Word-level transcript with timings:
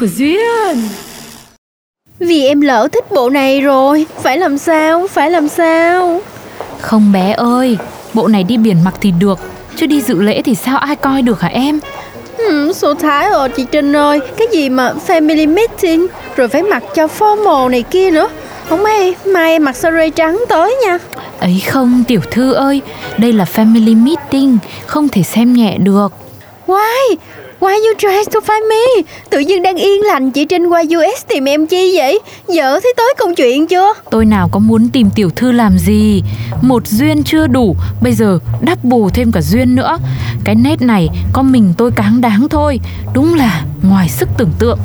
của 0.00 0.06
Duyên. 0.06 0.88
Vì 2.18 2.46
em 2.46 2.60
lỡ 2.60 2.88
thích 2.92 3.10
bộ 3.10 3.30
này 3.30 3.60
rồi. 3.60 4.06
Phải 4.22 4.38
làm 4.38 4.58
sao, 4.58 5.06
phải 5.06 5.30
làm 5.30 5.48
sao? 5.48 6.20
Không 6.80 7.12
bé 7.12 7.32
ơi, 7.32 7.78
bộ 8.14 8.28
này 8.28 8.44
đi 8.44 8.56
biển 8.56 8.84
mặc 8.84 8.94
thì 9.00 9.10
được, 9.10 9.38
chứ 9.76 9.86
đi 9.86 10.00
dự 10.00 10.22
lễ 10.22 10.42
thì 10.42 10.54
sao 10.54 10.78
ai 10.78 10.96
coi 10.96 11.22
được 11.22 11.40
hả 11.40 11.48
em? 11.48 11.80
hmm, 12.38 12.72
Số 12.72 12.94
thái 12.94 13.30
rồi 13.30 13.48
chị 13.48 13.66
Trinh 13.70 13.96
ơi. 13.96 14.20
Cái 14.36 14.48
gì 14.52 14.68
mà 14.68 14.92
family 15.06 15.54
meeting 15.54 16.06
Rồi 16.36 16.48
phải 16.48 16.62
mặc 16.62 16.82
cho 16.94 17.06
formal 17.18 17.68
này 17.68 17.82
kia 17.82 18.10
nữa. 18.10 18.28
Không 18.68 18.82
may, 18.82 19.14
mai 19.26 19.52
em 19.52 19.64
mặc 19.64 19.76
sơ 19.76 19.90
rê 19.90 20.10
trắng 20.10 20.44
tới 20.48 20.76
nha. 20.84 20.98
Ấy 21.40 21.62
không, 21.68 22.04
tiểu 22.08 22.20
thư 22.30 22.52
ơi, 22.52 22.82
đây 23.18 23.32
là 23.32 23.44
family 23.54 24.04
meeting, 24.04 24.58
không 24.86 25.08
thể 25.08 25.22
xem 25.22 25.52
nhẹ 25.52 25.78
được. 25.78 26.12
Why? 26.66 27.16
Why 27.60 27.74
you 27.74 27.94
try 27.98 28.24
to 28.32 28.40
find 28.40 28.68
me? 28.68 29.10
Tự 29.30 29.38
nhiên 29.38 29.62
đang 29.62 29.76
yên 29.76 30.02
lành 30.02 30.30
chị 30.30 30.44
Trinh 30.44 30.66
qua 30.66 30.82
US 30.82 31.26
tìm 31.28 31.44
em 31.44 31.66
chi 31.66 31.96
vậy? 31.96 32.20
Vợ 32.46 32.80
thấy 32.82 32.94
tới 32.96 33.14
công 33.18 33.34
chuyện 33.34 33.66
chưa? 33.66 33.92
Tôi 34.10 34.24
nào 34.24 34.48
có 34.52 34.58
muốn 34.58 34.88
tìm 34.92 35.10
tiểu 35.14 35.30
thư 35.36 35.52
làm 35.52 35.78
gì 35.78 36.22
Một 36.62 36.86
duyên 36.86 37.22
chưa 37.24 37.46
đủ 37.46 37.76
Bây 38.02 38.12
giờ 38.12 38.38
đắp 38.60 38.84
bù 38.84 39.10
thêm 39.10 39.32
cả 39.32 39.40
duyên 39.40 39.74
nữa 39.74 39.98
Cái 40.44 40.54
nét 40.54 40.82
này 40.82 41.08
có 41.32 41.42
mình 41.42 41.74
tôi 41.78 41.90
cáng 41.96 42.20
đáng 42.20 42.46
thôi 42.50 42.80
Đúng 43.14 43.34
là 43.34 43.62
ngoài 43.82 44.08
sức 44.08 44.28
tưởng 44.38 44.52
tượng 44.58 44.78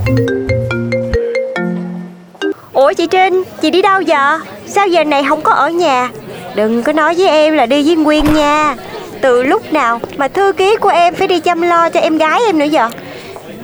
Ủa 2.74 2.94
chị 2.94 3.08
Trinh, 3.08 3.44
chị 3.62 3.72
đi 3.72 3.82
đâu 3.82 4.02
vậy? 4.08 4.40
Sao 4.68 4.88
giờ 4.88 5.04
này 5.04 5.24
không 5.30 5.42
có 5.42 5.52
ở 5.52 5.70
nhà? 5.70 6.10
Đừng 6.56 6.84
có 6.84 6.94
nói 6.94 7.16
với 7.16 7.28
em 7.28 7.54
là 7.54 7.66
đi 7.66 7.84
với 7.84 7.96
Nguyên 7.96 8.26
nha 8.34 8.76
Từ 9.22 9.44
lúc 9.44 9.74
nào 9.74 10.00
mà 10.18 10.28
thư 10.28 10.54
ký 10.58 10.76
của 10.76 10.90
em 10.90 11.16
phải 11.16 11.28
đi 11.28 11.40
chăm 11.40 11.62
lo 11.62 11.90
cho 11.90 12.00
em 12.00 12.18
gái 12.18 12.42
em 12.46 12.60
nữa 12.60 12.68
vậy? 12.72 12.90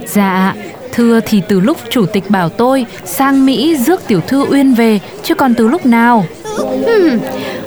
Dạ 0.07 0.53
Thưa 0.91 1.19
thì 1.19 1.41
từ 1.47 1.59
lúc 1.59 1.77
chủ 1.89 2.05
tịch 2.05 2.23
bảo 2.29 2.49
tôi 2.49 2.85
Sang 3.05 3.45
Mỹ 3.45 3.75
rước 3.75 4.07
tiểu 4.07 4.21
thư 4.27 4.45
Uyên 4.51 4.73
về 4.73 4.99
Chứ 5.23 5.35
còn 5.35 5.53
từ 5.53 5.67
lúc 5.67 5.85
nào 5.85 6.25
Hmm. 6.85 7.19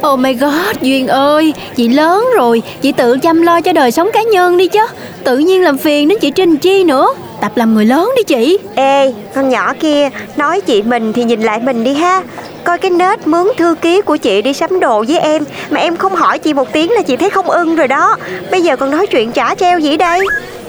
Oh 0.06 0.18
my 0.18 0.34
god, 0.34 0.76
Duyên 0.80 1.06
ơi, 1.06 1.54
chị 1.76 1.88
lớn 1.88 2.26
rồi, 2.36 2.62
chị 2.82 2.92
tự 2.92 3.18
chăm 3.18 3.42
lo 3.42 3.60
cho 3.60 3.72
đời 3.72 3.90
sống 3.90 4.10
cá 4.12 4.22
nhân 4.22 4.56
đi 4.56 4.68
chứ. 4.68 4.80
Tự 5.24 5.38
nhiên 5.38 5.62
làm 5.62 5.78
phiền 5.78 6.08
đến 6.08 6.18
chị 6.20 6.30
Trinh 6.30 6.56
chi 6.56 6.84
nữa. 6.84 7.08
Tập 7.40 7.52
làm 7.54 7.74
người 7.74 7.84
lớn 7.84 8.10
đi 8.16 8.22
chị. 8.22 8.58
Ê, 8.74 9.12
con 9.34 9.48
nhỏ 9.48 9.72
kia, 9.80 10.08
nói 10.36 10.60
chị 10.60 10.82
mình 10.82 11.12
thì 11.12 11.24
nhìn 11.24 11.42
lại 11.42 11.60
mình 11.60 11.84
đi 11.84 11.94
ha 11.94 12.22
Coi 12.64 12.78
cái 12.78 12.90
nết 12.90 13.26
mướn 13.26 13.46
thư 13.56 13.74
ký 13.80 14.00
của 14.00 14.16
chị 14.16 14.42
đi 14.42 14.52
sắm 14.52 14.80
đồ 14.80 15.04
với 15.08 15.18
em. 15.18 15.44
Mà 15.70 15.80
em 15.80 15.96
không 15.96 16.14
hỏi 16.14 16.38
chị 16.38 16.54
một 16.54 16.72
tiếng 16.72 16.90
là 16.92 17.02
chị 17.02 17.16
thấy 17.16 17.30
không 17.30 17.50
ưng 17.50 17.76
rồi 17.76 17.88
đó. 17.88 18.16
Bây 18.50 18.62
giờ 18.62 18.76
còn 18.76 18.90
nói 18.90 19.06
chuyện 19.06 19.32
trả 19.32 19.54
treo 19.54 19.78
gì 19.78 19.96
đây. 19.96 20.20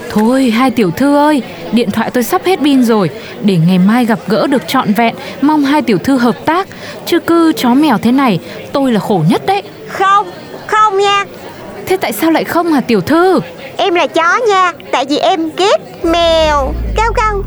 Thôi 0.10 0.54
hai 0.56 0.72
tiểu 0.72 0.92
thư 0.92 1.16
ơi 1.16 1.42
Điện 1.72 1.92
thoại 1.92 2.12
tôi 2.14 2.24
sắp 2.24 2.46
hết 2.46 2.60
pin 2.60 2.84
rồi. 2.84 3.10
Để 3.42 3.58
ngày 3.68 3.78
mai 3.80 4.06
gặp 4.06 4.20
gỡ 4.28 4.48
được 4.48 4.68
trọn 4.68 4.94
vẹn 4.94 5.16
Mong 5.42 5.64
hai 5.64 5.82
tiểu 5.82 5.98
thư 5.98 6.18
hợp 6.18 6.46
tác. 6.46 6.68
Chứ 7.06 7.20
cứ 7.20 7.54
chó 7.58 7.74
mèo 7.74 7.98
thế 7.98 8.12
này 8.12 8.40
Tôi 8.74 8.92
là 8.92 9.00
khổ 9.00 9.24
nhất 9.30 9.46
đấy. 9.46 9.62
Không, 9.88 10.28
không 10.68 10.98
nha. 10.98 11.26
Thế 11.86 11.98
tại 11.98 12.12
sao 12.12 12.32
lại 12.32 12.44
không 12.44 12.72
hả 12.72 12.82
tiểu 12.82 13.02
thư? 13.02 13.40
Em 13.78 13.96
là 13.96 14.08
chó 14.08 14.40
nha 14.48 14.74
Tại 14.92 15.06
vì 15.10 15.18
em 15.18 15.50
ghét 15.58 15.78
mèo. 16.04 16.74
Cao 16.96 17.14
cao 17.16 17.44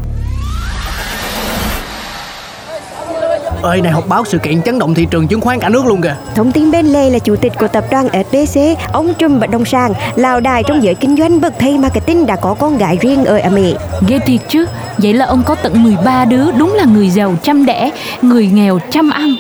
Ơi 3.63 3.81
này 3.81 3.93
họp 3.93 4.09
báo 4.09 4.25
sự 4.25 4.39
kiện 4.39 4.63
chấn 4.63 4.79
động 4.79 4.95
thị 4.95 5.07
trường 5.11 5.29
chứng 5.29 5.41
khoán 5.41 5.61
cả 5.61 5.69
nước 5.69 5.87
luôn 5.87 6.03
kìa 6.03 6.17
Thông 6.35 6.53
tin 6.53 6.71
bên 6.71 6.87
lề 6.87 7.11
là 7.11 7.19
chủ 7.19 7.37
tịch 7.37 7.53
của 7.59 7.69
tập 7.69 7.85
đoàn 7.91 8.09
SBC, 8.09 8.61
ông 8.93 9.15
Trùm 9.19 9.41
Bất 9.41 9.51
Động 9.51 9.65
Sản, 9.65 9.93
lào 10.17 10.41
đài 10.41 10.63
trong 10.63 10.83
giới 10.83 10.95
kinh 10.95 11.17
doanh 11.17 11.41
bậc 11.41 11.53
thầy 11.59 11.79
marketing 11.79 12.27
đã 12.27 12.37
có 12.37 12.55
con 12.55 12.79
gái 12.79 12.99
riêng 13.01 13.25
ở 13.25 13.41
Mỹ. 13.53 13.75
Ghê 14.09 14.19
thiệt 14.19 14.41
chứ 14.49 14.67
Vậy 14.99 15.15
là 15.15 15.27
ông 15.27 15.43
có 15.47 15.55
tận 15.55 15.83
13 15.83 16.25
đứa 16.25 16.53
Đúng 16.53 16.75
là 16.75 16.85
người 16.85 17.09
giàu 17.09 17.35
chăm 17.43 17.67
đẻ 17.67 17.91
Người 18.23 18.47
nghèo 18.47 18.79
chăm 18.91 19.11
ăn 19.11 19.37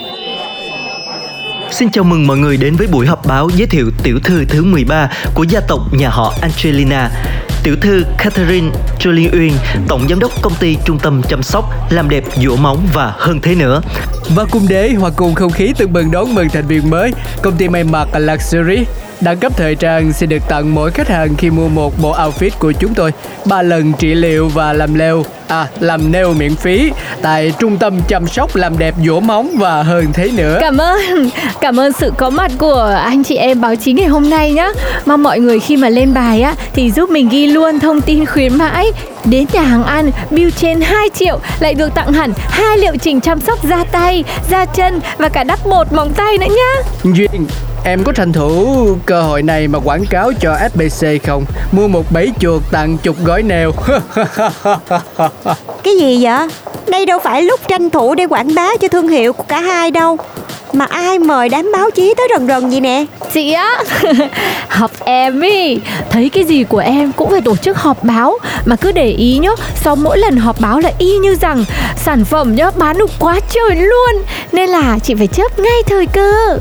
Xin 1.71 1.91
chào 1.91 2.05
mừng 2.05 2.27
mọi 2.27 2.37
người 2.37 2.57
đến 2.57 2.77
với 2.77 2.87
buổi 2.87 3.07
họp 3.07 3.27
báo 3.27 3.49
giới 3.57 3.67
thiệu 3.67 3.91
tiểu 4.03 4.19
thư 4.25 4.45
thứ 4.45 4.65
13 4.65 5.11
của 5.35 5.43
gia 5.43 5.61
tộc 5.61 5.81
nhà 5.93 6.09
họ 6.09 6.35
Angelina. 6.41 7.11
Tiểu 7.69 7.77
thư 7.81 8.05
Catherine 8.19 8.71
Julie 9.01 9.31
Uyên, 9.33 9.53
tổng 9.89 10.09
giám 10.09 10.21
đốc 10.21 10.43
công 10.43 10.55
ty 10.61 10.77
trung 10.85 10.99
tâm 10.99 11.23
chăm 11.29 11.43
sóc, 11.43 11.65
làm 11.91 12.09
đẹp, 12.09 12.25
dũa 12.43 12.57
móng 12.57 12.87
và 12.95 13.15
hơn 13.19 13.41
thế 13.41 13.55
nữa. 13.55 13.83
Và 14.37 14.45
cùng 14.51 14.69
đế 14.69 14.91
hòa 14.99 15.11
cùng 15.17 15.35
không 15.35 15.53
khí 15.53 15.73
tưng 15.79 15.93
bừng 15.93 16.11
đón 16.11 16.35
mừng 16.35 16.49
thành 16.49 16.67
viên 16.67 16.91
mới 16.91 17.13
Công 17.43 17.57
ty 17.57 17.69
may 17.69 17.85
mặc 17.85 18.09
Luxury 18.19 18.85
Đẳng 19.21 19.39
cấp 19.39 19.53
thời 19.57 19.75
trang 19.75 20.13
sẽ 20.13 20.27
được 20.27 20.49
tặng 20.49 20.75
mỗi 20.75 20.91
khách 20.91 21.09
hàng 21.09 21.37
khi 21.37 21.51
mua 21.51 21.69
một 21.69 21.93
bộ 22.03 22.17
outfit 22.17 22.51
của 22.59 22.73
chúng 22.73 22.95
tôi 22.95 23.13
ba 23.45 23.63
lần 23.63 23.93
trị 23.93 24.15
liệu 24.15 24.49
và 24.49 24.73
làm 24.73 24.95
leo 24.95 25.25
À, 25.49 25.67
làm 25.81 26.13
nail 26.13 26.27
miễn 26.37 26.57
phí 26.57 26.91
Tại 27.23 27.53
trung 27.59 27.77
tâm 27.77 28.01
chăm 28.09 28.27
sóc 28.27 28.57
làm 28.57 28.79
đẹp 28.79 28.95
dũa 29.07 29.21
móng 29.21 29.51
và 29.59 29.83
hơn 29.83 30.07
thế 30.13 30.31
nữa 30.37 30.59
Cảm 30.61 30.79
ơn, 30.79 30.99
cảm 31.61 31.81
ơn 31.81 31.93
sự 31.93 32.13
có 32.17 32.31
mặt 32.31 32.51
của 32.59 32.99
anh 33.05 33.25
chị 33.25 33.37
em 33.37 33.61
báo 33.61 33.77
chí 33.77 33.93
ngày 33.93 34.07
hôm 34.07 34.31
nay 34.31 34.53
nhá. 34.53 34.69
Mong 35.07 35.23
mọi 35.23 35.41
người 35.41 35.61
khi 35.61 35.77
mà 35.77 35.89
lên 35.89 36.15
bài 36.15 36.43
á 36.43 36.55
thì 36.73 36.91
giúp 36.91 37.11
mình 37.11 37.29
ghi 37.29 37.47
luôn 37.47 37.81
thông 37.81 38.01
tin 38.01 38.27
khuyến 38.27 38.55
mãi. 38.59 38.93
Đến 39.25 39.47
nhà 39.53 39.63
hàng 39.63 39.85
ăn, 39.85 40.11
bill 40.31 40.51
trên 40.51 40.81
2 40.81 41.09
triệu 41.15 41.41
lại 41.61 41.75
được 41.75 41.95
tặng 41.95 42.13
hẳn 42.13 42.33
hai 42.51 42.79
liệu 42.79 42.97
trình 42.97 43.21
chăm 43.21 43.41
sóc 43.41 43.65
da 43.65 43.85
tay, 43.85 44.25
da 44.51 44.65
chân 44.65 45.01
và 45.19 45.29
cả 45.29 45.45
đắp 45.45 45.67
bột 45.67 45.93
móng 45.93 46.13
tay 46.15 46.39
nữa 46.39 46.47
nhá. 46.57 46.91
Duyên, 47.05 47.47
em 47.85 48.05
có 48.05 48.13
tranh 48.13 48.33
thủ 48.33 48.87
cơ 49.07 49.23
hội 49.23 49.43
này 49.43 49.69
mà 49.69 49.79
quảng 49.79 50.05
cáo 50.11 50.33
cho 50.41 50.57
SBC 50.73 51.07
không? 51.27 51.45
Mua 51.73 51.89
một 51.89 52.13
bẫy 52.13 52.33
chuột 52.41 52.63
tặng 52.71 52.97
chục 52.99 53.17
gói 53.25 53.43
nail 53.43 53.69
Cái 55.83 55.97
gì 56.01 56.25
vậy? 56.25 56.49
Đây 56.89 57.07
đâu 57.07 57.19
phải 57.25 57.43
lúc 57.43 57.61
tranh 57.69 57.91
thủ 57.91 58.15
để 58.15 58.25
quảng 58.27 58.55
bá 58.55 58.77
cho 58.81 58.89
thương 58.89 59.09
hiệu 59.09 59.33
của 59.33 59.43
cả 59.43 59.61
hai 59.61 59.91
đâu. 59.91 60.17
Mà 60.73 60.85
ai 60.85 61.19
mời 61.19 61.49
đám 61.49 61.73
báo 61.73 61.91
chí 61.91 62.15
tới 62.17 62.29
rần 62.31 62.49
rần 62.49 62.71
gì 62.71 62.81
nè? 62.81 63.05
Chị 63.33 63.53
á, 63.53 63.83
học 64.69 64.91
em 65.05 65.41
ý 65.41 65.79
Thấy 66.11 66.29
cái 66.29 66.45
gì 66.45 66.65
của 66.65 66.79
em 66.79 67.13
cũng 67.13 67.31
phải 67.31 67.41
tổ 67.41 67.57
chức 67.57 67.79
họp 67.79 68.05
báo 68.05 68.39
Mà 68.65 68.77
cứ 68.77 68.93
để 68.93 69.07
ý 69.07 69.39
nhá 69.39 69.51
Sau 69.77 69.97
mỗi 69.97 70.19
lần 70.19 70.37
họp 70.37 70.61
báo 70.61 70.81
là 70.81 70.93
y 70.99 71.19
như 71.19 71.37
rằng 71.41 71.65
Sản 71.97 72.25
phẩm 72.25 72.55
nhá 72.55 72.71
bán 72.77 72.99
được 72.99 73.11
quá 73.19 73.41
trời 73.51 73.77
luôn 73.77 74.23
Nên 74.53 74.71
là 74.71 74.99
chị 74.99 75.15
phải 75.15 75.27
chớp 75.27 75.59
ngay 75.59 75.83
thời 75.87 76.07
cơ 76.07 76.59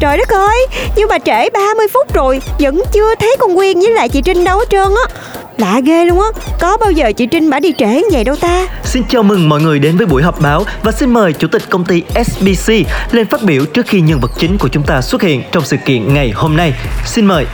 Trời 0.00 0.16
đất 0.16 0.28
ơi, 0.28 0.66
nhưng 0.96 1.08
mà 1.08 1.18
trễ 1.18 1.50
30 1.50 1.86
phút 1.92 2.14
rồi 2.14 2.40
Vẫn 2.58 2.82
chưa 2.92 3.14
thấy 3.14 3.36
con 3.40 3.56
Quyên 3.56 3.80
với 3.80 3.90
lại 3.90 4.08
chị 4.08 4.22
Trinh 4.22 4.44
đâu 4.44 4.58
hết 4.58 4.64
trơn 4.70 4.88
á 5.08 5.16
Lạ 5.58 5.80
ghê 5.84 6.04
luôn 6.04 6.20
á 6.20 6.26
Có 6.60 6.76
bao 6.76 6.90
giờ 6.90 7.12
chị 7.12 7.26
Trinh 7.26 7.50
bả 7.50 7.60
đi 7.60 7.72
trễ 7.78 7.86
như 7.86 8.08
vậy 8.12 8.24
đâu 8.24 8.36
ta 8.36 8.66
Xin 8.84 9.02
chào 9.08 9.22
mừng 9.22 9.48
mọi 9.48 9.60
người 9.60 9.78
đến 9.78 9.96
với 9.96 10.06
buổi 10.06 10.22
họp 10.22 10.40
báo 10.40 10.64
và 10.82 10.92
xin 10.92 11.14
mời 11.14 11.32
chủ 11.32 11.48
tịch 11.48 11.62
công 11.70 11.84
ty 11.84 12.02
SBC 12.26 12.72
lên 13.10 13.26
phát 13.26 13.42
biểu 13.42 13.64
trước 13.64 13.86
khi 13.86 14.00
nhân 14.00 14.20
vật 14.20 14.30
chính 14.38 14.58
của 14.58 14.68
chúng 14.68 14.82
ta 14.82 15.00
xuất 15.00 15.22
hiện 15.22 15.42
trong 15.52 15.64
sự 15.64 15.76
kiện 15.84 16.14
ngày 16.14 16.32
hôm 16.34 16.56
nay. 16.56 16.72
Xin 17.04 17.26
mời. 17.26 17.46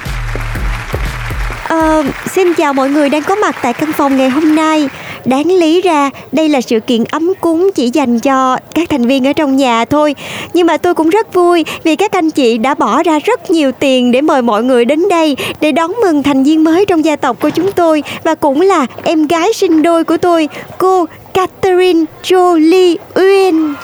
Ờ, 1.69 2.03
xin 2.33 2.55
chào 2.55 2.73
mọi 2.73 2.91
người 2.91 3.09
đang 3.09 3.23
có 3.23 3.35
mặt 3.35 3.57
tại 3.63 3.73
căn 3.73 3.93
phòng 3.93 4.17
ngày 4.17 4.29
hôm 4.29 4.55
nay 4.55 4.89
Đáng 5.25 5.47
lý 5.47 5.81
ra 5.81 6.11
đây 6.33 6.49
là 6.49 6.61
sự 6.61 6.81
kiện 6.81 7.05
ấm 7.11 7.33
cúng 7.41 7.71
chỉ 7.75 7.91
dành 7.91 8.21
cho 8.21 8.57
các 8.75 8.89
thành 8.91 9.07
viên 9.07 9.27
ở 9.27 9.33
trong 9.33 9.57
nhà 9.57 9.85
thôi. 9.85 10.15
Nhưng 10.55 10.67
mà 10.67 10.77
tôi 10.77 10.95
cũng 10.95 11.11
rất 11.11 11.35
vui 11.35 11.65
vì 11.85 11.97
các 11.97 12.13
anh 12.13 12.31
chị 12.31 12.59
đã 12.59 12.75
bỏ 12.75 13.03
ra 13.03 13.19
rất 13.19 13.51
nhiều 13.51 13.73
tiền 13.73 14.13
để 14.13 14.21
mời 14.21 14.43
mọi 14.43 14.63
người 14.63 14.85
đến 14.85 15.09
đây 15.09 15.37
Để 15.61 15.73
đón 15.73 15.93
mừng 16.03 16.23
thành 16.23 16.45
viên 16.45 16.65
mới 16.65 16.87
trong 16.87 17.05
gia 17.05 17.17
tộc 17.17 17.37
của 17.41 17.51
chúng 17.51 17.73
tôi 17.73 18.03
Và 18.25 18.35
cũng 18.35 18.61
là 18.61 18.87
em 19.03 19.27
gái 19.27 19.53
sinh 19.53 19.83
đôi 19.83 20.05
của 20.05 20.17
tôi, 20.17 20.49
cô 20.79 21.07
Catherine 21.35 22.05
Jolie 22.23 22.97
Uyên 23.15 23.75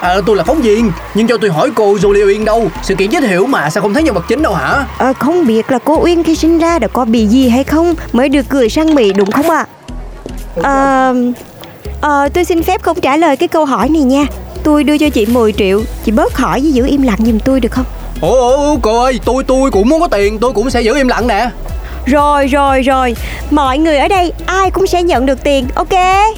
Ờ 0.00 0.22
tôi 0.26 0.36
là 0.36 0.44
phóng 0.44 0.62
viên 0.62 0.92
Nhưng 1.14 1.26
cho 1.26 1.36
tôi 1.36 1.50
hỏi 1.50 1.70
cô 1.74 1.94
Jolie 1.94 2.26
Uyên 2.26 2.44
đâu? 2.44 2.70
Sự 2.82 2.94
kiện 2.94 3.10
giới 3.10 3.22
thiệu 3.22 3.46
mà 3.46 3.70
sao 3.70 3.82
không 3.82 3.94
thấy 3.94 4.02
nhân 4.02 4.14
vật 4.14 4.24
chính 4.28 4.42
đâu 4.42 4.54
hả? 4.54 4.84
Ờ, 4.98 5.12
không 5.12 5.46
biết 5.46 5.70
là 5.70 5.78
cô 5.78 5.98
Uyên 6.02 6.22
khi 6.22 6.34
sinh 6.34 6.58
ra 6.58 6.78
đã 6.78 6.88
có 6.88 7.04
bị 7.04 7.26
gì 7.26 7.48
hay 7.48 7.64
không? 7.64 7.94
Mới 8.12 8.28
được 8.28 8.50
gửi 8.50 8.68
sang 8.68 8.94
Mỹ 8.94 9.12
đúng 9.12 9.30
không 9.30 9.50
ạ? 9.50 9.66
Ờ, 10.62 11.14
Ờ 12.00 12.28
tôi 12.34 12.44
xin 12.44 12.62
phép 12.62 12.82
không 12.82 13.00
trả 13.00 13.16
lời 13.16 13.36
cái 13.36 13.48
câu 13.48 13.64
hỏi 13.64 13.88
này 13.88 14.02
nha. 14.02 14.26
Tôi 14.62 14.84
đưa 14.84 14.98
cho 14.98 15.08
chị 15.08 15.26
10 15.26 15.52
triệu 15.52 15.82
Chị 16.04 16.12
bớt 16.12 16.36
hỏi 16.36 16.60
với 16.60 16.72
giữ 16.72 16.86
im 16.86 17.02
lặng 17.02 17.18
giùm 17.26 17.38
tôi 17.38 17.60
được 17.60 17.72
không? 17.72 17.84
Ủa, 18.20 18.56
ủa 18.56 18.76
cô 18.82 19.02
ơi 19.02 19.20
tôi 19.24 19.44
tôi 19.44 19.70
cũng 19.70 19.88
muốn 19.88 20.00
có 20.00 20.08
tiền 20.08 20.38
tôi 20.38 20.52
cũng 20.52 20.70
sẽ 20.70 20.80
giữ 20.80 20.96
im 20.96 21.08
lặng 21.08 21.26
nè. 21.26 21.50
Rồi 22.06 22.46
rồi 22.46 22.82
rồi. 22.82 23.16
Mọi 23.50 23.78
người 23.78 23.98
ở 23.98 24.08
đây 24.08 24.32
ai 24.46 24.70
cũng 24.70 24.86
sẽ 24.86 25.02
nhận 25.02 25.26
được 25.26 25.44
tiền 25.44 25.66
Ok? 25.74 25.92
Yeah! 25.92 26.36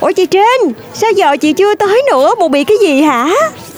Ủa 0.00 0.12
chị 0.16 0.26
Trinh 0.26 0.72
Sao 0.94 1.10
giờ 1.16 1.36
chị 1.36 1.52
chưa 1.52 1.74
tới 1.74 2.02
nữa 2.10 2.34
Bộ 2.38 2.48
bị 2.48 2.64
cái 2.64 2.76
gì 2.80 3.02
hả? 3.02 3.30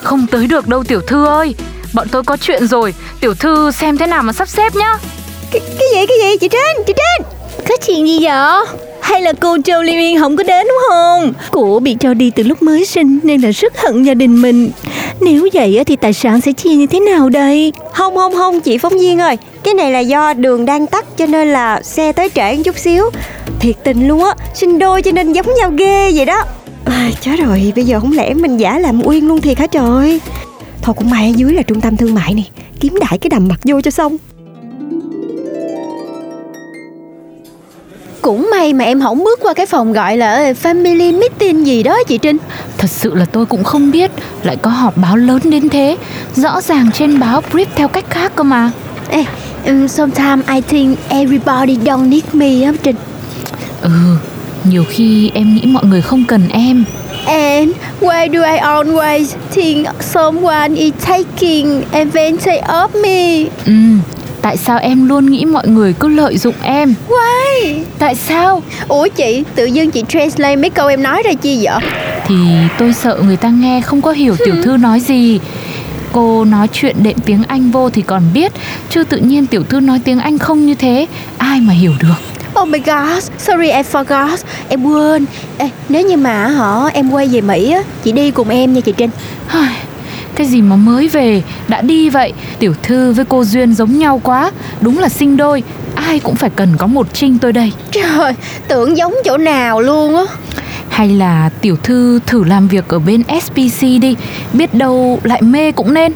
Không 0.03 0.27
tới 0.31 0.47
được 0.47 0.69
đâu 0.69 0.85
tiểu 0.85 1.01
thư 1.01 1.27
ơi 1.27 1.55
Bọn 1.95 2.09
tôi 2.13 2.23
có 2.23 2.37
chuyện 2.37 2.67
rồi 2.67 2.95
Tiểu 3.21 3.35
thư 3.35 3.71
xem 3.71 3.97
thế 3.97 4.07
nào 4.07 4.23
mà 4.23 4.33
sắp 4.33 4.49
xếp 4.49 4.77
nhá 4.77 4.99
Cái, 5.51 5.61
cái 5.79 5.89
gì 5.95 6.07
cái 6.07 6.17
gì 6.23 6.37
chị 6.41 6.49
Trinh 6.49 6.85
Chị 6.87 6.93
Trinh 6.93 7.27
Có 7.69 7.77
chuyện 7.87 8.07
gì 8.07 8.19
vậy? 8.23 8.67
Hay 9.01 9.23
là 9.23 9.33
cô 9.41 9.57
Châu 9.65 9.83
Liên 9.83 9.99
Uyên 9.99 10.21
không 10.21 10.37
có 10.37 10.43
đến 10.43 10.67
đúng 10.69 10.79
không? 10.89 11.33
Cô 11.51 11.79
bị 11.79 11.97
cho 12.01 12.15
đi 12.15 12.31
từ 12.31 12.43
lúc 12.43 12.63
mới 12.63 12.85
sinh 12.85 13.19
nên 13.23 13.41
là 13.41 13.51
rất 13.51 13.79
hận 13.79 14.03
gia 14.03 14.15
đình 14.15 14.43
mình. 14.43 14.71
Nếu 15.21 15.49
vậy 15.53 15.77
á 15.77 15.85
thì 15.87 15.97
tài 15.97 16.13
sản 16.13 16.41
sẽ 16.41 16.53
chia 16.53 16.75
như 16.75 16.87
thế 16.87 17.01
nào 17.01 17.29
đây? 17.29 17.73
Không 17.93 18.17
không 18.17 18.35
không 18.35 18.61
chị 18.61 18.79
phóng 18.79 18.99
viên 18.99 19.19
ơi 19.19 19.37
Cái 19.63 19.75
này 19.75 19.93
là 19.93 19.99
do 19.99 20.35
đường 20.35 20.67
đang 20.67 20.87
tắt 20.87 21.05
cho 21.17 21.27
nên 21.27 21.53
là 21.53 21.83
xe 21.83 22.13
tới 22.13 22.29
trễ 22.35 22.57
một 22.57 22.63
chút 22.65 22.79
xíu 22.79 23.11
Thiệt 23.61 23.77
tình 23.85 24.09
luôn 24.09 24.25
á 24.25 24.35
Sinh 24.55 24.79
đôi 24.79 25.03
cho 25.03 25.13
nên 25.13 25.33
giống 25.33 25.55
nhau 25.55 25.71
ghê 25.71 26.13
vậy 26.15 26.27
đó 26.27 26.45
à, 26.85 27.11
Chết 27.21 27.37
rồi 27.47 27.73
bây 27.77 27.85
giờ 27.85 28.01
không 28.01 28.13
lẽ 28.13 28.35
mình 28.35 28.57
giả 28.57 28.79
làm 28.79 29.03
Uyên 29.05 29.29
luôn 29.29 29.41
thiệt 29.41 29.59
hả 29.59 29.67
trời 29.67 30.21
Thôi 30.83 30.95
cũng 30.99 31.11
may 31.11 31.31
ở 31.31 31.33
dưới 31.37 31.53
là 31.53 31.63
trung 31.63 31.81
tâm 31.81 31.97
thương 31.97 32.15
mại 32.15 32.35
này 32.35 32.51
Kiếm 32.81 32.95
đại 33.01 33.19
cái 33.19 33.31
đầm 33.31 33.49
mặt 33.49 33.61
vô 33.65 33.81
cho 33.81 33.91
xong 33.91 34.17
Cũng 38.23 38.49
may 38.51 38.73
mà 38.73 38.85
em 38.85 39.01
không 39.01 39.25
bước 39.25 39.39
qua 39.43 39.55
cái 39.55 39.67
phòng 39.67 39.93
gọi 39.93 40.17
là 40.17 40.53
family 40.63 41.19
meeting 41.19 41.67
gì 41.67 41.83
đó 41.83 41.99
chị 42.09 42.19
Trinh. 42.19 42.37
Thật 42.79 42.91
sự 42.91 43.15
là 43.15 43.25
tôi 43.25 43.47
cũng 43.47 43.65
không 43.65 43.91
biết 43.91 44.11
Lại 44.43 44.57
có 44.57 44.71
họp 44.71 44.97
báo 44.97 45.17
lớn 45.17 45.41
đến 45.45 45.69
thế 45.69 45.97
Rõ 46.37 46.61
ràng 46.61 46.91
trên 46.95 47.21
báo 47.21 47.43
brief 47.53 47.67
theo 47.75 47.89
cách 47.89 48.11
khác 48.11 48.33
cơ 48.37 48.43
mà 48.43 48.71
Ê, 49.09 49.25
um, 49.67 49.87
sometimes 49.87 50.47
I 50.49 50.61
think 50.61 50.99
everybody 51.09 51.77
don't 51.77 52.09
need 52.09 52.25
me 52.33 52.63
á 52.63 52.73
Trinh. 52.83 52.97
Ừ 53.83 53.91
Nhiều 54.65 54.85
khi 54.89 55.31
em 55.35 55.55
nghĩ 55.55 55.63
mọi 55.67 55.85
người 55.85 56.03
không 56.03 56.25
cần 56.29 56.49
em 56.49 56.85
And 57.27 57.73
why 58.01 58.29
do 58.33 58.43
I 58.43 58.59
always 58.59 59.37
think 59.51 59.89
someone 60.01 60.75
is 60.75 60.93
taking 61.07 61.85
advantage 61.93 62.63
of 62.67 62.89
me? 63.03 63.51
Ừ 63.67 63.73
Tại 64.43 64.57
sao 64.57 64.79
em 64.79 65.09
luôn 65.09 65.27
nghĩ 65.31 65.45
mọi 65.45 65.69
người 65.69 65.93
cứ 65.93 66.09
lợi 66.09 66.39
dụng 66.39 66.55
em 66.63 66.95
Why? 67.09 67.79
Tại 67.99 68.15
sao 68.15 68.63
Ủa 68.89 69.09
chị, 69.09 69.45
tự 69.55 69.65
dưng 69.65 69.91
chị 69.91 70.05
translate 70.09 70.57
mấy 70.57 70.71
câu 70.71 70.89
em 70.89 71.03
nói 71.03 71.23
ra 71.23 71.33
chi 71.43 71.61
vậy? 71.63 71.81
Thì 72.27 72.35
tôi 72.79 72.93
sợ 72.93 73.19
người 73.25 73.37
ta 73.37 73.49
nghe 73.49 73.81
không 73.81 74.03
có 74.03 74.13
hiểu 74.13 74.37
tiểu 74.45 74.55
thư 74.63 74.77
nói 74.77 75.01
gì 75.01 75.41
Cô 76.13 76.45
nói 76.45 76.69
chuyện 76.73 76.97
đệm 77.03 77.19
tiếng 77.19 77.43
Anh 77.49 77.71
vô 77.71 77.91
thì 77.91 78.03
còn 78.03 78.23
biết 78.35 78.53
Chứ 78.91 79.05
tự 79.05 79.17
nhiên 79.17 79.47
tiểu 79.47 79.63
thư 79.69 79.81
nói 79.81 80.01
tiếng 80.05 80.21
Anh 80.21 80.39
không 80.39 80.67
như 80.67 80.75
thế 80.75 81.07
Ai 81.39 81.61
mà 81.61 81.73
hiểu 81.73 81.93
được 82.01 82.32
Oh 82.61 82.69
my 82.69 82.79
god, 82.79 83.31
sorry 83.39 83.71
I 83.71 83.83
forgot. 83.83 84.37
Em 84.69 84.85
quên. 84.85 85.27
Ê, 85.59 85.69
Nếu 85.89 86.03
như 86.07 86.17
mà 86.17 86.47
họ 86.47 86.91
em 86.93 87.11
quay 87.11 87.29
về 87.29 87.41
Mỹ 87.41 87.71
á 87.71 87.83
Chị 88.05 88.13
đi 88.13 88.31
cùng 88.31 88.49
em 88.49 88.73
nha 88.73 88.81
chị 88.81 88.93
Trinh. 88.97 89.11
Cái 90.35 90.47
gì 90.47 90.63
mà 90.63 90.77
mới 90.77 91.09
về? 91.09 91.43
Đã 91.69 91.81
đi 91.81 92.11
vậy 92.11 92.33
Tiểu 92.59 92.75
thư 92.83 93.13
với 93.13 93.25
cô 93.25 93.45
Duyên 93.45 93.75
giống 93.75 93.99
nhau 93.99 94.21
quá. 94.25 94.51
Đúng 94.81 94.99
là 94.99 95.09
sinh 95.09 95.37
đôi 95.37 95.63
Ai 95.95 96.19
cũng 96.21 96.35
phải 96.37 96.51
cần 96.51 96.77
có 96.79 96.87
một 96.87 97.07
trinh 97.13 97.39
tôi 97.39 97.53
đây. 97.53 97.73
Trời, 97.91 98.35
tưởng 98.69 98.97
giống 98.97 99.15
chỗ 99.25 99.37
nào 99.37 99.81
luôn 99.81 100.17
á 100.17 100.25
Hay 100.93 101.09
là 101.09 101.51
tiểu 101.61 101.77
thư 101.83 102.21
thử 102.27 102.45
làm 102.45 102.69
việc 102.69 102.89
ở 102.89 102.99
bên 102.99 103.23
SPC 103.43 103.83
đi. 104.01 104.17
Biết 104.53 104.75
đâu 104.75 105.19
lại 105.23 105.43
mê 105.43 105.73
cũng 105.73 105.95
nên. 105.95 106.13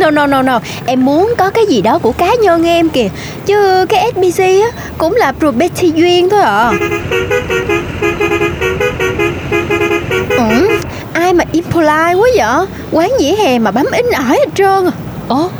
No 0.00 0.10
no 0.10 0.26
no 0.26 0.42
no. 0.42 0.60
Em 0.86 1.04
muốn 1.04 1.34
có 1.38 1.50
cái 1.50 1.66
gì 1.66 1.82
đó 1.82 1.98
của 1.98 2.12
cá 2.12 2.34
nhân 2.34 2.66
em 2.66 2.88
kìa. 2.88 3.08
Chứ 3.46 3.86
cái 3.88 4.12
SBC 4.12 4.38
á 4.40 4.82
Cũng 4.98 5.16
là 5.16 5.32
property 5.32 5.92
duyên 5.94 6.28
thôi 6.30 6.40
à 6.42 6.72
ừ, 10.38 10.78
Ai 11.12 11.32
mà 11.32 11.44
impolite 11.52 12.14
quá 12.14 12.28
vậy? 12.36 12.66
Quán 12.90 13.10
dĩa 13.20 13.34
hè 13.36 13.58
mà 13.58 13.70
bấm 13.70 13.86
in 13.92 14.06
ỏi 14.16 14.24
hết 14.38 14.48
trơn 14.54 14.86
à. 14.86 14.92
Ồ, 15.28 15.50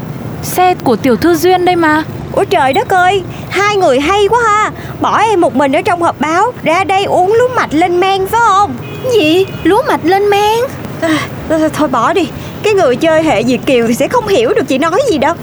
xe 0.43 0.75
của 0.75 0.97
tiểu 0.97 1.17
thư 1.17 1.35
Duyên 1.35 1.65
đây 1.65 1.77
mà 1.77 2.05
Ủa 2.33 2.45
trời 2.45 2.73
đất 2.73 2.89
ơi 2.89 3.23
Hai 3.51 3.77
người 3.77 4.01
hay 4.01 4.29
quá 4.29 4.41
ha. 4.47 4.71
Bỏ 5.01 5.19
em 5.19 5.41
một 5.41 5.57
mình 5.57 5.73
ở 5.73 5.83
trong 5.83 6.03
họp 6.03 6.21
báo 6.21 6.53
Ra 6.63 6.85
đây 6.85 7.05
uống 7.05 7.33
lúa 7.33 7.49
mạch 7.57 7.75
lên 7.75 8.01
men 8.01 8.27
phải 8.27 8.41
không? 8.49 8.75
Gì? 9.13 9.47
Lúa 9.63 9.83
mạch 9.89 10.05
lên 10.05 10.31
men? 10.31 10.59
À, 11.01 11.19
Thôi 11.73 11.89
bỏ 11.89 12.13
đi 12.13 12.29
Cái 12.63 12.75
người 12.75 12.97
chơi 12.97 13.23
hệ 13.23 13.43
Việt 13.43 13.61
Kiều 13.67 13.87
thì 13.89 13.95
sẽ 13.95 14.09
không 14.09 14.29
hiểu 14.29 14.53
được 14.57 14.69
chị 14.69 14.79
nói 14.79 15.01
gì 15.11 15.19
đâu. 15.19 15.35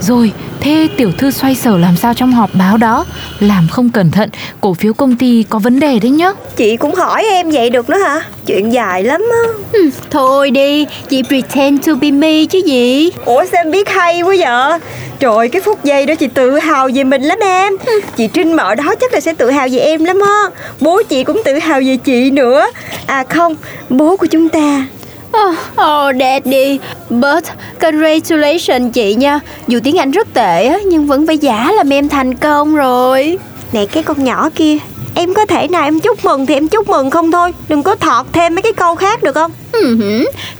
Rồi, 0.00 0.32
thế 0.60 0.88
tiểu 0.96 1.12
thư 1.18 1.30
xoay 1.30 1.54
sở 1.54 1.78
làm 1.78 1.96
sao 1.96 2.14
trong 2.14 2.32
họp 2.32 2.50
báo 2.54 2.76
đó 2.76 3.04
Làm 3.40 3.68
không 3.70 3.90
cẩn 3.90 4.10
thận, 4.10 4.30
cổ 4.60 4.74
phiếu 4.74 4.92
công 4.92 5.16
ty 5.16 5.44
có 5.48 5.58
vấn 5.58 5.80
đề 5.80 5.98
đấy 5.98 6.10
nhá. 6.10 6.32
Chị 6.56 6.76
cũng 6.76 6.94
hỏi 6.94 7.24
em 7.30 7.50
vậy 7.50 7.70
được 7.70 7.90
nữa 7.90 7.98
hả? 7.98 8.20
Chuyện 8.46 8.72
dài 8.72 9.02
lắm 9.04 9.22
á. 9.32 9.52
Ừ, 9.72 9.90
Thôi 10.10 10.50
đi 10.50 10.86
Chị 11.08 11.22
pretend 11.28 11.86
to 11.86 11.94
be 11.94 12.10
me 12.10 12.44
chứ 12.44 12.58
gì. 12.66 13.10
Ủa 13.24 13.44
sao 13.52 13.60
em 13.64 13.70
biết 13.70 13.88
hay 13.88 14.22
quá 14.22 14.34
vậy? 14.38 14.78
Trời 15.18 15.48
cái 15.48 15.62
phút 15.62 15.84
giây 15.84 16.06
đó 16.06 16.14
chị 16.14 16.26
tự 16.26 16.58
hào 16.58 16.88
về 16.94 17.04
mình 17.04 17.22
lắm 17.22 17.38
em. 17.40 17.72
Chị 18.16 18.28
Trinh 18.32 18.52
mở 18.56 18.74
đó 18.74 18.94
chắc 19.00 19.12
là 19.12 19.20
sẽ 19.20 19.32
tự 19.34 19.50
hào 19.50 19.68
về 19.72 19.78
em 19.78 20.04
lắm 20.04 20.20
á. 20.20 20.42
Bố 20.80 21.02
chị 21.08 21.24
cũng 21.24 21.42
tự 21.44 21.58
hào 21.58 21.80
về 21.86 21.96
chị 21.96 22.30
nữa. 22.30 22.66
À 23.06 23.24
không, 23.28 23.54
bố 23.88 24.16
của 24.16 24.26
chúng 24.26 24.48
ta 24.48 24.86
Oh, 25.32 25.56
oh 25.72 26.16
daddy 26.20 26.78
But 27.10 27.44
congratulations 27.80 28.94
chị 28.94 29.14
nha. 29.14 29.40
Dù 29.68 29.80
tiếng 29.84 29.98
Anh 29.98 30.10
rất 30.10 30.34
tệ 30.34 30.66
á 30.66 30.78
Nhưng 30.86 31.06
vẫn 31.06 31.26
phải 31.26 31.38
giả 31.38 31.72
làm 31.72 31.92
em 31.92 32.08
thành 32.08 32.34
công 32.34 32.74
rồi. 32.74 33.38
Nè 33.72 33.86
cái 33.86 34.02
con 34.02 34.24
nhỏ 34.24 34.50
kia 34.54 34.76
Em 35.14 35.34
có 35.34 35.46
thể 35.46 35.68
nào 35.68 35.84
em 35.84 36.00
chúc 36.00 36.24
mừng 36.24 36.46
thì 36.46 36.54
em 36.54 36.68
chúc 36.68 36.88
mừng 36.88 37.10
không 37.10 37.32
thôi. 37.32 37.52
Đừng 37.68 37.82
có 37.82 37.94
thọt 37.94 38.26
thêm 38.32 38.54
mấy 38.54 38.62
cái 38.62 38.72
câu 38.72 38.94
khác 38.94 39.22
được 39.22 39.34
không? 39.34 39.50
Uh 39.78 40.02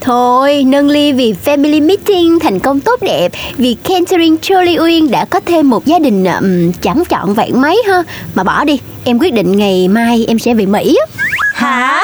Thôi 0.00 0.64
nâng 0.66 0.88
ly 0.88 1.12
vì 1.12 1.35
family 1.44 1.87
meeting 1.87 2.38
thành 2.38 2.61
công 2.61 2.80
tốt 2.80 3.02
đẹp 3.02 3.32
Vì 3.56 3.75
Catherine 3.75 4.37
Jolie 4.42 4.82
Uyên 4.82 5.11
đã 5.11 5.25
có 5.25 5.40
thêm 5.46 5.70
một 5.70 5.87
gia 5.87 5.99
đình 5.99 6.25
um, 6.25 6.73
chẳng 6.82 7.02
chọn 7.08 7.35
vẹn 7.35 7.61
mấy 7.61 7.82
ha. 7.88 8.02
Mà 8.35 8.44
bỏ 8.44 8.64
đi 8.64 8.80
Em 9.04 9.18
quyết 9.18 9.35
định 9.35 9.56
ngày 9.56 9.88
mai 9.88 10.25
em 10.28 10.38
sẽ 10.38 10.54
về 10.54 10.66
Mỹ 10.66 10.96
á. 11.00 11.23
Hả? 11.54 12.02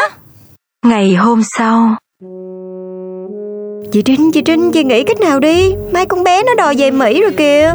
Ngày 0.86 1.14
hôm 1.14 1.42
sau 1.58 1.96
Chị 3.92 4.02
Trinh, 4.02 4.32
chị 4.32 4.42
Trinh, 4.42 4.72
chị 4.72 4.84
nghĩ 4.84 5.04
cách 5.04 5.20
nào 5.20 5.40
đi? 5.40 5.74
Mai 5.92 6.06
con 6.06 6.24
bé 6.24 6.42
nó 6.42 6.54
đòi 6.54 6.74
về 6.78 6.90
Mỹ 6.90 7.20
rồi 7.20 7.32
kìa. 7.32 7.74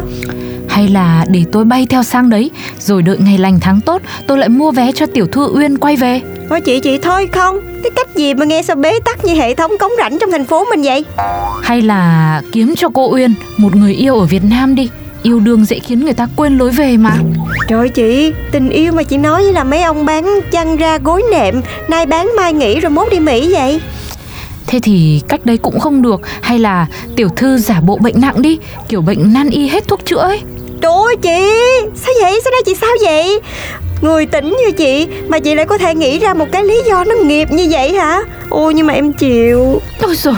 Hay 0.68 0.88
là 0.88 1.24
để 1.28 1.44
tôi 1.52 1.64
bay 1.64 1.86
theo 1.90 2.02
sang 2.02 2.30
đấy 2.30 2.50
Rồi 2.78 3.02
đợi 3.02 3.16
ngày 3.20 3.38
lành 3.38 3.60
tháng 3.60 3.80
tốt 3.80 4.02
Tôi 4.26 4.38
lại 4.38 4.48
mua 4.48 4.70
vé 4.70 4.92
cho 4.92 5.06
tiểu 5.06 5.26
thư 5.26 5.48
Uyên 5.56 5.78
quay 5.78 5.96
về. 5.96 6.20
Thôi 6.48 6.60
chị, 6.60 6.80
chị 6.80 6.98
thôi 6.98 7.28
không? 7.32 7.58
Cái 7.82 7.90
cách 7.90 8.14
gì 8.14 8.34
mà 8.34 8.44
nghe 8.44 8.62
sao 8.62 8.76
bế 8.76 9.00
tắc 9.04 9.24
như 9.24 9.34
hệ 9.34 9.54
thống 9.54 9.70
cống 9.80 9.92
rãnh 9.98 10.18
trong 10.18 10.30
thành 10.30 10.44
phố 10.44 10.64
mình 10.64 10.82
vậy? 10.82 11.04
Hay 11.62 11.82
là 11.82 12.42
kiếm 12.52 12.74
cho 12.76 12.88
cô 12.94 13.12
Uyên 13.12 13.34
Một 13.56 13.76
người 13.76 13.94
yêu 13.94 14.14
ở 14.18 14.24
Việt 14.24 14.44
Nam 14.50 14.74
đi. 14.74 14.90
Yêu 15.22 15.40
đương 15.40 15.64
dễ 15.64 15.78
khiến 15.78 16.04
người 16.04 16.14
ta 16.14 16.26
quên 16.36 16.58
lối 16.58 16.70
về 16.70 16.96
mà. 16.96 17.16
Trời 17.68 17.88
chị, 17.88 18.32
tình 18.52 18.70
yêu 18.70 18.92
mà 18.92 19.02
chị 19.02 19.16
nói 19.16 19.42
là 19.42 19.64
mấy 19.64 19.82
ông 19.82 20.06
bán 20.06 20.40
chăn 20.52 20.76
ra 20.76 20.98
gối 20.98 21.22
nệm 21.30 21.60
Nay 21.88 22.06
bán 22.06 22.30
mai 22.36 22.52
nghỉ 22.52 22.80
rồi 22.80 22.90
mốt 22.90 23.10
đi 23.10 23.20
Mỹ 23.20 23.52
vậy 23.52 23.80
Thế 24.68 24.80
thì 24.82 25.22
cách 25.28 25.40
đấy 25.46 25.56
cũng 25.56 25.78
không 25.78 26.02
được 26.02 26.20
Hay 26.42 26.58
là 26.58 26.86
tiểu 27.16 27.28
thư 27.36 27.58
giả 27.58 27.80
bộ 27.80 27.96
bệnh 27.96 28.20
nặng 28.20 28.42
đi 28.42 28.58
Kiểu 28.88 29.00
bệnh 29.00 29.32
nan 29.32 29.50
y 29.50 29.68
hết 29.68 29.88
thuốc 29.88 30.00
chữa 30.04 30.18
ấy? 30.18 30.40
Trời 30.80 30.92
ơi 30.92 31.16
chị, 31.22 31.50
sao 31.94 32.14
vậy, 32.22 32.40
sao 32.44 32.50
đây 32.50 32.62
chị 32.66 32.74
sao 32.80 32.90
vậy? 33.04 33.40
Người 34.02 34.26
tỉnh 34.26 34.48
như 34.48 34.72
chị 34.72 35.06
mà 35.28 35.38
chị 35.38 35.54
lại 35.54 35.66
có 35.66 35.78
thể 35.78 35.94
nghĩ 35.94 36.18
ra 36.18 36.34
một 36.34 36.46
cái 36.52 36.64
lý 36.64 36.82
do 36.86 37.04
nó 37.04 37.14
nghiệp 37.14 37.50
như 37.50 37.68
vậy 37.70 37.92
hả? 37.92 38.20
Ôi 38.50 38.74
nhưng 38.74 38.86
mà 38.86 38.94
em 38.94 39.12
chịu. 39.12 39.80
Ôi 40.02 40.16
rồi 40.16 40.34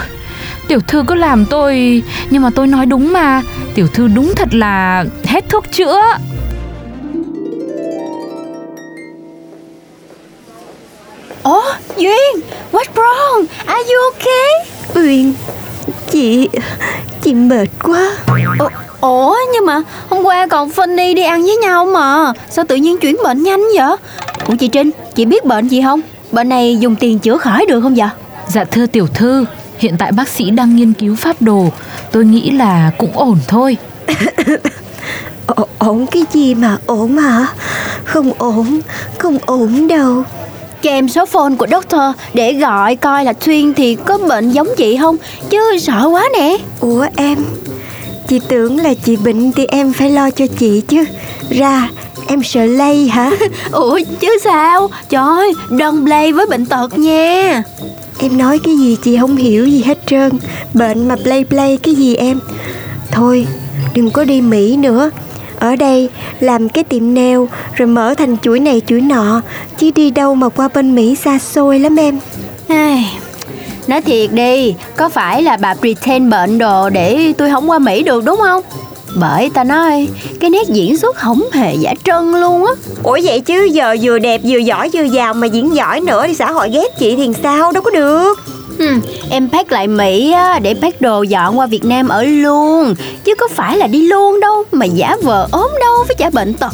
Tiểu 0.69 0.81
thư 0.87 1.05
cứ 1.07 1.15
làm 1.15 1.47
tôi 1.51 2.03
Nhưng 2.31 2.43
mà 2.43 2.51
tôi 2.55 2.67
nói 2.67 2.87
đúng 2.87 3.13
mà. 3.13 3.43
Tiểu 3.75 3.87
thư 3.87 4.09
đúng 4.09 4.33
thật 4.37 4.55
là 4.55 5.05
hết 5.25 5.49
thuốc 5.49 5.65
chữa 5.73 6.03
Ủa 11.43 11.73
Duyên 11.97 12.41
What's 12.73 12.95
wrong? 12.95 13.45
Are 13.67 13.83
you 13.83 14.13
okay? 14.13 14.51
Uyên, 14.95 15.35
chị, 16.11 16.49
chị 17.23 17.35
mệt 17.35 17.67
quá. 17.83 18.17
Ủa, 18.59 18.69
Ủa 19.01 19.37
nhưng 19.55 19.67
mà 19.67 19.83
hôm 20.09 20.23
qua 20.25 20.47
còn 20.47 20.69
Funny 20.69 21.15
đi 21.15 21.23
ăn 21.23 21.43
với 21.43 21.57
nhau 21.57 21.87
mà. 21.87 22.33
Sao 22.51 22.65
tự 22.69 22.77
nhiên 22.77 22.99
chuyển 22.99 23.17
bệnh 23.25 23.43
nhanh 23.43 23.65
vậy? 23.77 23.97
Ủa 24.47 24.55
chị 24.55 24.69
Trinh 24.69 24.91
Chị 25.15 25.25
biết 25.25 25.45
bệnh 25.45 25.69
gì 25.69 25.83
không? 25.83 26.01
Bệnh 26.33 26.49
này 26.49 26.77
dùng 26.81 26.97
tiền 26.97 27.19
chữa 27.19 27.39
khỏi 27.39 27.67
được 27.69 27.81
không 27.81 27.95
vậy? 27.95 28.09
Dạ 28.49 28.65
thưa 28.65 28.87
tiểu 28.87 29.07
thư 29.07 29.45
Hiện 29.79 29.97
tại 29.99 30.13
bác 30.13 30.29
sĩ 30.29 30.51
đang 30.51 30.77
nghiên 30.77 30.93
cứu 30.93 31.17
pháp 31.17 31.43
đồ. 31.43 31.69
Tôi 32.13 32.25
nghĩ 32.25 32.51
là 32.51 32.91
cũng 32.99 33.19
ổn 33.19 33.39
thôi. 33.49 33.77
Ổn 35.79 36.07
cái 36.07 36.25
gì 36.33 36.55
mà 36.55 36.77
ổn 36.87 37.17
hả? 37.17 37.47
Không 38.05 38.33
ổn 38.39 38.81
không 39.19 39.39
ổn 39.47 39.89
đâu 39.89 40.25
Cho 40.83 40.91
em 40.91 41.09
số 41.09 41.27
phone 41.27 41.55
của 41.59 41.67
doctor 41.71 42.01
để 42.35 42.53
gọi 42.53 42.97
coi 42.97 43.25
là 43.25 43.33
Thuyên 43.33 43.75
thì 43.75 43.95
có 43.95 44.19
bệnh 44.19 44.51
giống 44.51 44.69
chị 44.77 44.97
không? 45.01 45.17
Chứ 45.51 45.79
sợ 45.81 46.09
quá 46.13 46.29
nè. 46.39 46.57
Ủa 46.81 47.07
em 47.17 47.39
chị 48.29 48.41
tưởng 48.49 48.79
là 48.79 48.95
chị 48.95 49.17
bệnh 49.17 49.53
thì 49.53 49.67
em 49.67 49.93
phải 49.93 50.11
lo 50.11 50.31
cho 50.31 50.47
chị 50.59 50.81
chứ. 50.89 51.05
Ra 51.51 51.89
em 52.27 52.43
sợ 52.43 52.65
lây 52.65 53.09
hả? 53.09 53.31
Ủa 53.73 54.01
chứ 54.21 54.39
sao? 54.45 54.89
Trời 55.09 55.23
ơi 55.23 55.53
đừng 55.71 56.05
play 56.05 56.33
với 56.33 56.47
bệnh 56.47 56.67
tật 56.67 56.99
nha. 56.99 57.63
Em 58.19 58.39
nói 58.39 58.59
cái 58.65 58.77
gì 58.77 58.97
chị 59.05 59.17
không 59.21 59.37
hiểu 59.37 59.67
gì 59.67 59.83
hết 59.83 59.99
trơn. 60.07 60.31
Bệnh 60.75 61.09
mà 61.09 61.17
play 61.17 61.45
play 61.45 61.77
cái 61.77 61.95
gì 61.95 62.15
em? 62.15 62.41
Thôi 63.11 63.47
đừng 63.95 64.11
có 64.11 64.25
đi 64.25 64.41
mỹ 64.41 64.77
nữa 64.77 65.11
ở 65.61 65.77
đây 65.77 66.09
làm 66.41 66.69
cái 66.69 66.85
tiệm 66.85 67.15
nail 67.15 67.39
rồi 67.75 67.87
mở 67.87 68.15
thành 68.19 68.37
chuỗi 68.43 68.61
này 68.61 68.83
chuỗi 68.87 69.01
nọ 69.01 69.41
chứ 69.79 69.91
đi 69.95 70.11
đâu 70.11 70.35
mà 70.35 70.49
qua 70.49 70.69
bên 70.75 70.95
mỹ 70.95 71.15
xa 71.15 71.39
xôi 71.39 71.79
lắm 71.79 71.97
em. 71.97 72.19
Ai, 72.69 73.19
Nói 73.87 74.01
thiệt 74.03 74.33
đi 74.33 74.75
Có 74.97 75.09
phải 75.09 75.43
là 75.43 75.57
bà 75.57 75.75
pretend 75.75 76.31
bệnh 76.31 76.59
đồ 76.59 76.91
Để 76.91 77.33
tôi 77.39 77.51
không 77.51 77.71
qua 77.71 77.79
Mỹ 77.79 78.03
được 78.03 78.25
đúng 78.25 78.41
không? 78.43 78.63
Bởi 79.21 79.51
ta 79.51 79.65
nói 79.65 80.09
Cái 80.41 80.51
nét 80.51 80.69
diễn 80.69 80.97
xuất 80.97 81.17
không 81.17 81.43
hề 81.53 81.75
giả 81.75 81.95
trân 82.05 82.33
luôn 82.33 82.67
á. 82.67 82.73
Ủa 83.03 83.19
vậy 83.25 83.41
chứ 83.41 83.65
giờ 83.65 83.97
vừa 84.03 84.19
đẹp 84.19 84.41
vừa 84.45 84.59
giỏi 84.59 84.91
vừa 84.93 85.03
giàu 85.03 85.35
mà 85.35 85.47
diễn 85.47 85.75
giỏi 85.75 86.01
nữa 86.01 86.25
thì 86.27 86.35
xã 86.35 86.51
hội 86.53 86.71
ghét 86.71 86.99
chị 86.99 87.17
thì 87.17 87.29
sao? 87.43 87.73
Đâu 87.73 87.83
có 87.83 87.91
được 87.91 88.35
ừ, 88.81 88.99
Em 89.31 89.49
pack 89.53 89.73
lại 89.73 89.89
Mỹ 89.89 90.33
á 90.33 90.59
Để 90.59 90.75
pack 90.75 91.01
đồ 91.01 91.23
dọn 91.23 91.59
qua 91.59 91.67
Việt 91.67 91.85
Nam 91.85 92.09
ở 92.09 92.23
luôn. 92.23 92.95
Chứ 93.25 93.35
có 93.35 93.49
phải 93.55 93.77
là 93.77 93.87
đi 93.87 94.03
luôn 94.09 94.41
đâu 94.41 94.65
Mà 94.73 94.87
giả 94.87 95.17
vờ 95.23 95.49
ốm 95.53 95.71
đâu 95.81 96.05
với 96.09 96.17
trả 96.19 96.31
bệnh 96.31 96.55
tật. 96.55 96.73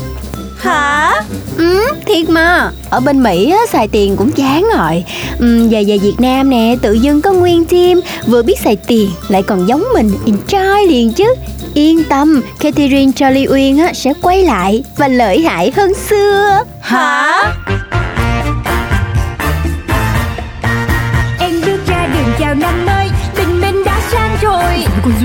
Hả? 0.58 1.22
Ừ, 1.58 1.86
thiệt 2.06 2.30
mà. 2.30 2.70
Ở 2.90 3.00
bên 3.00 3.22
Mỹ 3.22 3.50
á, 3.50 3.58
xài 3.72 3.88
tiền 3.88 4.16
cũng 4.16 4.32
chán 4.32 4.64
rồi. 4.76 5.04
Ừ, 5.38 5.68
Về 5.70 5.84
về 5.84 5.98
Việt 5.98 6.14
Nam 6.18 6.50
nè 6.50 6.76
Tự 6.82 6.92
dưng 6.92 7.22
có 7.22 7.32
nguyên 7.32 7.64
team 7.64 8.00
Vừa 8.26 8.42
biết 8.42 8.58
xài 8.64 8.76
tiền 8.76 9.10
Lại 9.28 9.42
còn 9.42 9.66
giống 9.68 9.84
mình 9.94 10.12
trai 10.48 10.86
liền 10.86 11.12
chứ. 11.12 11.34
Yên 11.74 12.04
tâm 12.04 12.42
Catherine 12.60 13.12
Charlie 13.16 13.46
Uyên 13.48 13.78
á, 13.78 13.92
sẽ 13.94 14.12
quay 14.22 14.42
lại 14.42 14.84
Và 14.98 15.08
lợi 15.08 15.40
hại 15.42 15.72
hơn 15.76 15.92
xưa. 15.94 16.58
Hả 16.80 17.42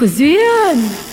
Markus 0.00 1.07